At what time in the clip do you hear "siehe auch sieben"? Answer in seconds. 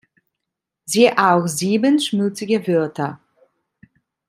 0.87-1.99